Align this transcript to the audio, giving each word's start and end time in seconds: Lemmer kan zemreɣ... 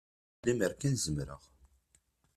Lemmer 0.45 0.73
kan 0.79 0.95
zemreɣ... 1.03 1.41